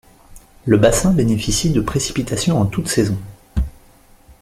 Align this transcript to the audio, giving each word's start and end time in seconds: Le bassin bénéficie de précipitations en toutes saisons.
Le 0.65 0.77
bassin 0.79 1.13
bénéficie 1.13 1.69
de 1.69 1.79
précipitations 1.79 2.59
en 2.59 2.65
toutes 2.65 2.87
saisons. 2.87 3.19